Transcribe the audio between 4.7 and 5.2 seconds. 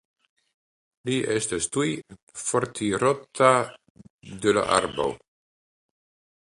arbo.